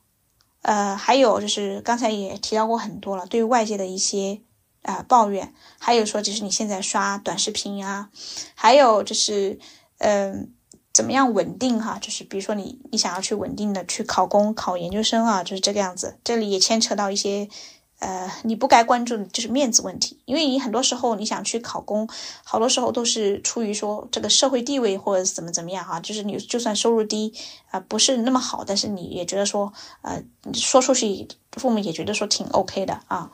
[0.61, 4.41] 呃，还有就是刚才也提到过很多了，对于外界的一些。
[4.85, 8.09] 啊，抱怨，还有说就是你现在刷短视频啊，
[8.53, 9.57] 还有就是，
[9.97, 10.53] 嗯，
[10.93, 11.97] 怎么样稳定哈？
[11.99, 16.19] 就是比如说你你想要去稳定的去考公、考研究生啊，就是这个样子。
[16.23, 17.49] 这里也牵扯到一些，
[17.97, 22.07] 呃，你不该关注就是面子问题，因为你很多时候你想去考公，
[22.43, 27.33] 好多时候都是出于说这个社会地位或者怎么怎么样哈，就是你就算收入低
[27.71, 33.31] 啊，不是那么好，但是你也觉得说，呃，说出去父母也觉得说挺 OK 的啊。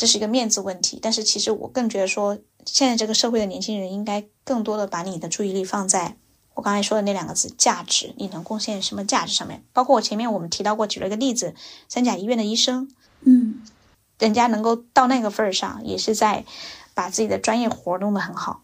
[0.00, 6.16] 这是一个面子问题，但是其实我更觉得说，现在这个社会的年轻人应该更多的把你的注意力放在
[6.54, 9.62] 我刚才说的那两个字“价值”，你能贡献什么价值上面。
[9.74, 11.54] 包括我前面我们提到过，举了一个例子，
[11.86, 12.90] 三甲医院的医生，
[13.24, 13.60] 嗯，
[14.18, 16.46] 人家能够到那个份儿上，也是在
[16.94, 18.62] 把自己的专业活弄得很好。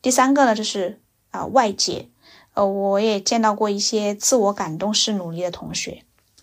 [0.00, 2.08] 第三个呢，就是啊外界，
[2.54, 6.02] 呃，我也见到过一些自我感动式努力的同学。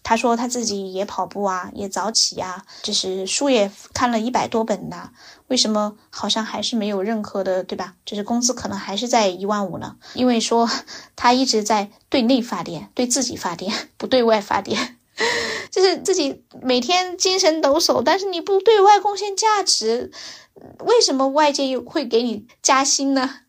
[0.09, 5.11] 他说他自己也跑步啊，也早起啊，就是书也看了一百多本呐，
[5.49, 7.93] 为什么好像还是没有任何的，对吧？
[8.07, 9.97] 就是工资可能还是在一万五呢？
[10.15, 10.67] 因为说
[11.15, 14.97] 他一直在对内发电，对自己发电，不对外发电，
[15.69, 20.11] 就是自己每天精神抖擞，但是你不对外贡献价值，
[20.79, 23.41] 为什么外界又会给你加薪呢？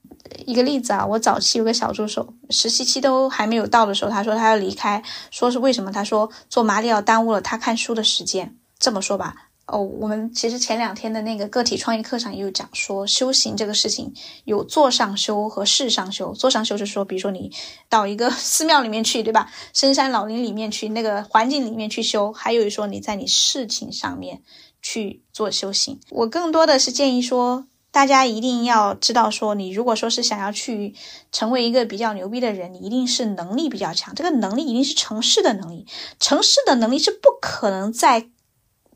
[0.46, 5.90] 一个例子啊，我早期有个小助手，实习期都还没有到的时候，他说他要离开，说是为什么？
[5.92, 8.56] 他说做马里奥耽误了他看书的时间。
[8.78, 9.34] 这么说吧，
[9.66, 14.14] 哦，我们其实前两天的那个个体创业课上也有讲说，修行这个事情
[14.44, 16.32] 有坐上修和事上修。
[16.32, 17.52] 坐上修就是说，比如说你
[17.88, 19.52] 到一个 寺庙里面去，对吧？
[19.74, 24.40] 深山老林里面去，那个环境里面去修；还有一说你在你事情上面
[24.80, 26.00] 去做修行。
[26.08, 27.66] 我更多的是建议说。
[27.92, 30.94] 大家一定要知道，说你如果说是想要去
[31.32, 34.14] 成为一个比较牛逼的人，你一定是能力比较强。
[34.14, 35.86] 这个能力一定是城市的能力，
[36.18, 38.28] 城市的能力是不可能在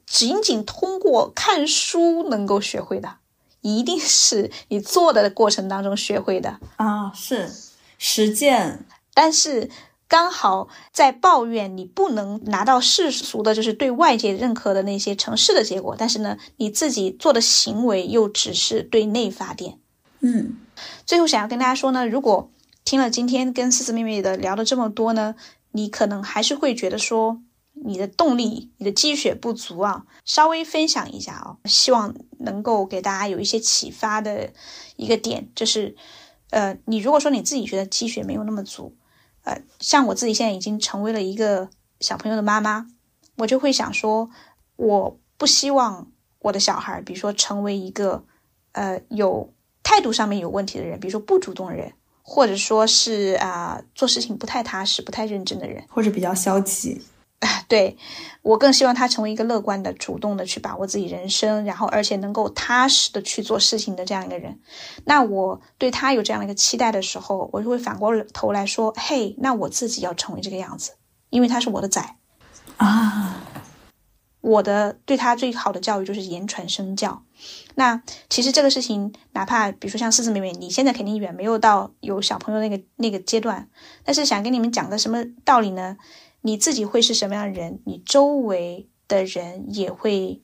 [0.07, 3.17] 仅仅通过看书能够学会的，
[3.63, 7.51] 一定是你做的过程当中学会的啊，是
[7.99, 8.87] 实践。
[9.13, 9.71] 但是
[10.09, 19.79] 刚好在抱怨你不能拿到世俗的，就是对外界认可的那些城市的结果，但是呢，你自己做的行为又只是对内发电。
[20.21, 20.57] 嗯，
[21.05, 22.51] 最后想要跟大家说呢，如果
[22.85, 25.35] 听了今天跟思思妹妹的聊了这么多呢，
[25.73, 27.41] 你可能还是会觉得说。
[27.87, 34.53] 你的动力，你的积雪不足啊，稍微分享一下啊，希望能够给大家有一些启发的
[34.95, 35.97] 一个点，就是，
[36.51, 38.95] 呃，你如果说你自己觉得积雪没有那么足，
[39.45, 41.69] 呃，像我自己现在已经成为了一个
[42.01, 42.87] 小朋友的妈妈，
[43.37, 44.29] 我就会想说，
[44.77, 48.25] 我不希望我的小孩，比如说成为一个，
[48.73, 51.93] 呃，有态度上面有问题的人，比如说不主动的人，
[52.23, 57.03] 或者说是啊，做事情不太踏实、不太认真的人，或者比较消极。
[57.69, 57.97] 对
[58.43, 64.61] 我更希望他成为一个乐观的、主动的去把握自己人生，然后而且能够踏实的去做事情的这样一个人。
[65.05, 70.93] 那我对他有这样的一个期待的时候，我就会反过头来说：“嘿，那我自己要成为这个样子，
[71.31, 72.17] 因为他是我的仔
[72.79, 73.43] 啊。”
[74.41, 77.23] 我的对他最好的教育就是言传身教。
[77.77, 83.71] 那其实这个事情，哪怕比如说像四四妹妹，你现在肯定远没有到有小朋友那个那个阶段，
[84.05, 85.97] 但是想跟你们讲个什么道理呢？
[86.47, 90.43] 你自己会是什么样的人，你周围的人也会，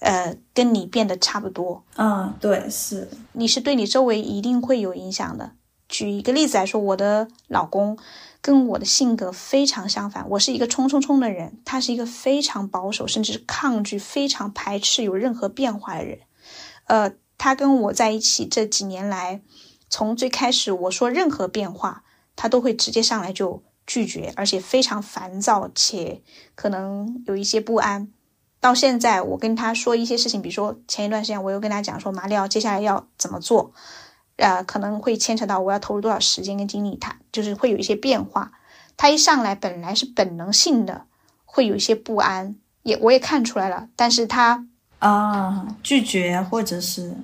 [0.00, 1.84] 呃，跟你变得差不多。
[1.94, 5.52] 嗯，对，是，你是对你周围一定会有影响的。
[5.88, 7.96] 举一个例子来说，我的老公
[8.40, 16.18] 跟我的性格非常相反，我是一个冲冲冲的人，他是一个非常保守，甚至是抗拒、非常排斥有任何变化的人。
[16.88, 19.42] 呃，他跟我在一起这几年来，
[19.88, 22.02] 从最开始我说任何变化，
[22.34, 23.62] 他都会直接上来就。
[23.90, 26.22] 拒绝，而且非常烦躁，且
[26.54, 28.08] 可能有一些不安。
[28.60, 33.72] 到现在，我跟他说一些事情，比如说前一段时间，我又跟他讲说，马里奥接下来要怎么做，
[34.36, 38.52] 呃，可能会牵扯到我要投入多少时间跟精力，他就是会有一些变化。
[38.96, 41.06] 他一上来本来是本能性的，
[41.44, 44.68] 会有一些不安，也我也看出来了，但是他
[45.00, 47.16] 啊拒绝或者是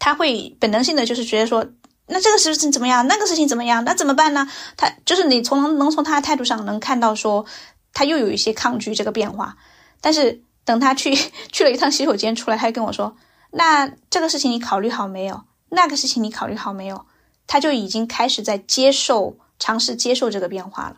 [0.00, 1.64] 他会本能性的，就是觉得说。
[2.12, 3.06] 那这个事情怎么样？
[3.08, 3.82] 那个事情怎么样？
[3.84, 4.46] 那怎么办呢？
[4.76, 7.46] 他就是你从能能从他的态度上能看到说，
[7.94, 9.56] 他又有一些抗拒这个变化。
[10.00, 11.14] 但是等他去
[11.50, 13.16] 去了一趟洗手间出来，他就跟我说
[13.50, 15.44] ：“那这个事情你考虑好没有？
[15.70, 17.06] 那个事情你考虑好没有？”
[17.48, 20.96] 他就已经开始在接受、尝试接受这个变化了。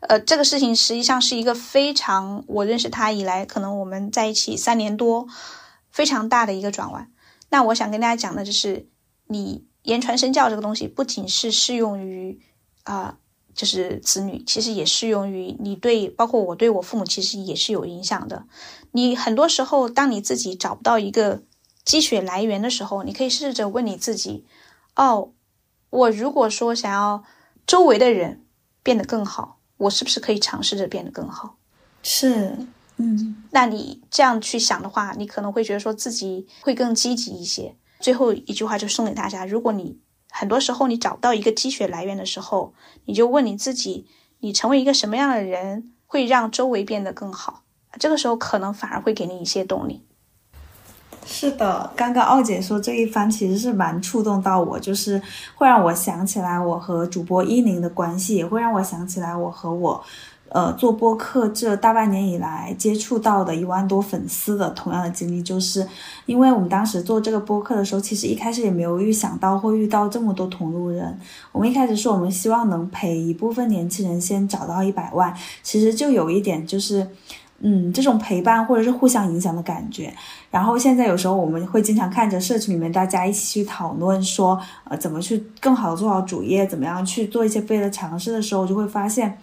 [0.00, 5.28] 呃，这个事情实际上是一个非常我认识他以来，可能我们在一起三年多，
[5.90, 7.10] 非常大的一个转弯。
[7.50, 8.88] 那我想跟大家讲的就是
[9.28, 9.64] 你。
[9.86, 12.40] 言传身教这个东西不仅是适用于
[12.84, 13.18] 啊，
[13.54, 18.46] 就是子女，其实也适用于你对，包括我对我父母，其实也是有影响的。
[18.92, 21.42] 你很多时候，当你自己找不到一个
[21.84, 24.44] 积雪来源的时候，你可以试着问你自己：
[24.94, 25.32] 哦，
[25.90, 27.24] 我如果说想要
[27.66, 28.44] 周围的人
[28.82, 31.56] 变得更好，我是不是可以尝试着变得更好？
[32.02, 32.56] 是，
[32.98, 37.76] 嗯，那你这样去想的话，你可能会觉得说自己会更积极一些。
[38.00, 39.98] 最后一句话就送给大家：如果你
[40.30, 42.74] 很多时候你找不到一个积雪来源的时候，
[43.06, 44.06] 你就问你自己，
[44.40, 47.62] 你成为一个什么样的人会让周围变得更好？
[47.98, 50.02] 这个时候可能反而会给你一些动力。
[51.24, 55.20] 是的，刚刚奥姐说这一番其实是蛮触动到我，就是
[55.56, 60.04] 会让我想起来我和主播依宁的关系，也会让我想起来我和我。
[60.48, 65.86] 呃，做播客这大半年以来，接触到的一万多粉丝的同样的经历，就是
[66.24, 71.18] 因为我们当时做这个播客的时候，其实一开始也没有预想到会遇到这么多同路人。
[71.50, 75.34] 我们一开始说我们希望能陪一部分年轻人先找到一百万，
[75.64, 77.06] 其实就有一点就是，
[77.58, 80.14] 嗯，这种陪伴或者是互相影响的感觉。
[80.50, 89.36] 然后现在有时候我们会经常看着社群里面大家一起去讨论说，呃，怎么去更好的做好主业，怎么样去做一些别的尝试的时候，就会发现。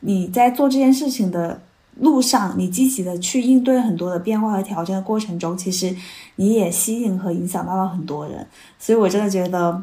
[0.00, 1.60] 你在做这件事情的
[1.98, 5.94] 路上，你积极的去应对很多的变化和挑战的过程中，其实
[6.36, 8.46] 你也吸引和影响到了很多人。
[8.78, 9.82] 所以我真的觉得，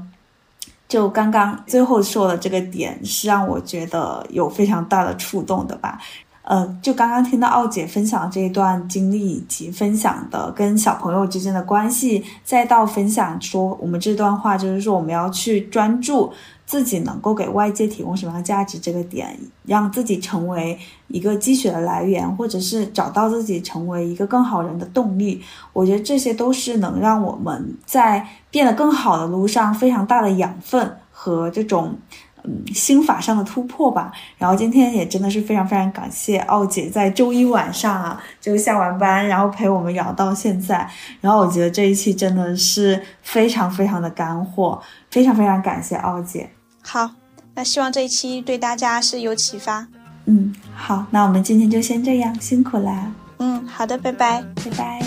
[0.88, 6.00] 就刚刚最后说的这个点，是让我觉得有非常大的触动的吧。
[6.42, 16.32] 呃，就刚刚听到奥姐分享这一段经历，以及分享的跟小朋友之间的关系，再到分享说我们这段话，就是说我们要去专注
[16.68, 25.42] 自己能够给外界提供什么样的价值这个点，让自己成为一个积雪的来源，或者是找到自己成为一个更好人的动力。
[25.74, 31.98] 我觉得这些都是能让我们在变得更好的路上非常大的养分和这种。
[32.44, 34.10] 嗯心法上的突破吧。
[34.38, 40.90] 然后今天也真的是非常非常感谢奥姐在周一晚上啊就下完班，然后陪我们聊到现在。
[41.20, 46.50] 然后我觉得这一期真的是非常非常的干货，非常非常感谢奥姐。
[46.90, 47.12] 好，
[47.54, 49.86] 那希望这一期对大家是有启发。
[50.24, 53.12] 嗯，好，那我们今天就先这样，辛苦啦。
[53.40, 55.02] 嗯，好的，拜拜，拜拜。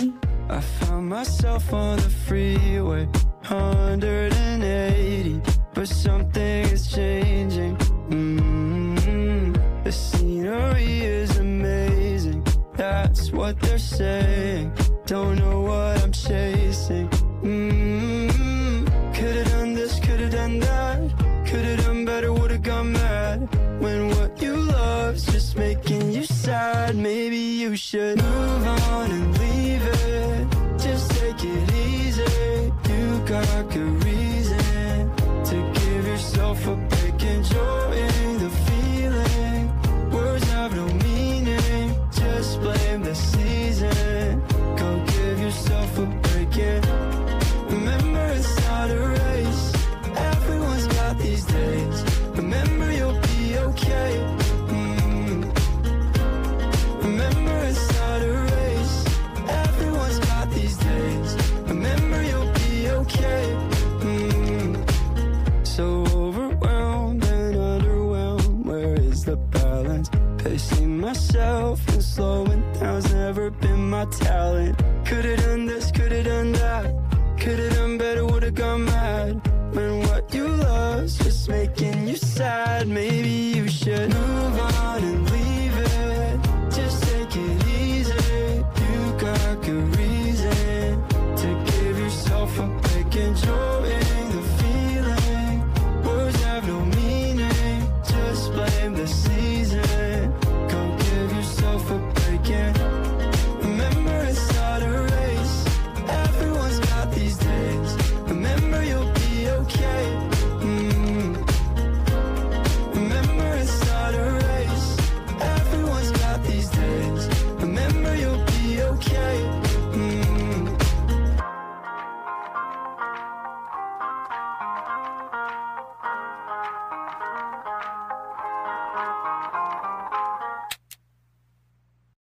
[0.51, 3.09] I found myself on the freeway,
[3.49, 5.41] 180,
[5.73, 7.77] but something is changing.
[8.11, 12.43] mm The scenery is amazing,
[12.77, 14.71] that's what they're saying.
[15.07, 17.09] Don't know what I'm chasing.
[26.95, 29.40] maybe you should move on